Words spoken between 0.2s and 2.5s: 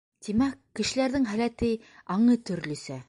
Тимәк, кешеләрҙең һәләте, аңы